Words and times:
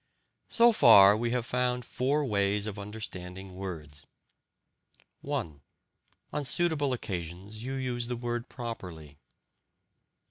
So 0.47 0.71
far 0.71 1.15
we 1.15 1.29
have 1.29 1.45
found 1.45 1.85
four 1.85 2.25
ways 2.25 2.65
of 2.65 2.79
understanding 2.79 3.53
words: 3.53 4.03
(1) 5.21 5.61
On 6.33 6.43
suitable 6.43 6.91
occasions 6.91 7.63
you 7.63 7.75
use 7.75 8.07
the 8.07 8.15
word 8.17 8.49
properly. 8.49 9.19